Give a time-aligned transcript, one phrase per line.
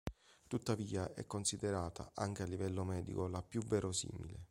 [0.47, 4.39] Tuttavia è considerata anche a livello medico la più verosimile.